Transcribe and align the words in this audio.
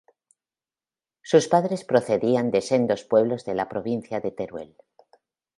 Sus 1.21 1.47
padres 1.47 1.83
procedían 1.85 2.49
de 2.49 2.61
sendos 2.61 3.03
pueblos 3.03 3.45
de 3.45 3.53
la 3.53 3.69
provincia 3.69 4.19
de 4.19 4.31
Teruel. 4.31 4.75